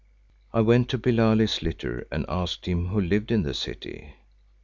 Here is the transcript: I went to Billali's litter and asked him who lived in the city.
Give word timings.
I 0.51 0.61
went 0.61 0.89
to 0.89 0.97
Billali's 0.97 1.61
litter 1.61 2.07
and 2.11 2.25
asked 2.27 2.65
him 2.67 2.87
who 2.87 2.99
lived 2.99 3.31
in 3.31 3.43
the 3.43 3.53
city. 3.53 4.15